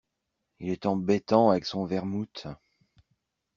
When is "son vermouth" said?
1.65-2.47